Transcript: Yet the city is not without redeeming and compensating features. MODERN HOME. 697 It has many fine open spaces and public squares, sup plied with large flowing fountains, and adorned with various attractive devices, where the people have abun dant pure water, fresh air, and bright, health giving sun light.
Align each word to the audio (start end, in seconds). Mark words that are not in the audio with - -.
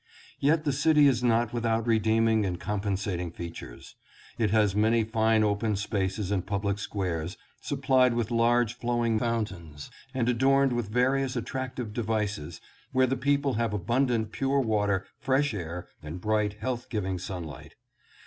Yet 0.39 0.63
the 0.63 0.73
city 0.73 1.05
is 1.05 1.23
not 1.23 1.53
without 1.53 1.85
redeeming 1.85 2.43
and 2.43 2.59
compensating 2.59 3.29
features. 3.29 3.95
MODERN 4.39 4.49
HOME. 4.49 4.61
697 4.63 4.63
It 4.63 4.63
has 4.63 4.81
many 4.81 5.03
fine 5.11 5.43
open 5.43 5.75
spaces 5.75 6.31
and 6.31 6.43
public 6.43 6.79
squares, 6.79 7.37
sup 7.61 7.83
plied 7.83 8.15
with 8.15 8.31
large 8.31 8.73
flowing 8.79 9.19
fountains, 9.19 9.91
and 10.11 10.27
adorned 10.27 10.73
with 10.73 10.89
various 10.89 11.35
attractive 11.35 11.93
devices, 11.93 12.59
where 12.91 13.05
the 13.05 13.15
people 13.15 13.53
have 13.53 13.73
abun 13.73 14.07
dant 14.07 14.31
pure 14.31 14.59
water, 14.59 15.05
fresh 15.19 15.53
air, 15.53 15.87
and 16.01 16.19
bright, 16.19 16.53
health 16.53 16.89
giving 16.89 17.19
sun 17.19 17.43
light. 17.43 17.75